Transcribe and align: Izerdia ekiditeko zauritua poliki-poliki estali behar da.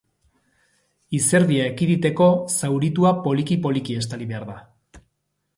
Izerdia 1.17 1.67
ekiditeko 1.73 2.29
zauritua 2.55 3.13
poliki-poliki 3.29 3.99
estali 4.05 4.31
behar 4.33 4.49
da. 4.53 4.61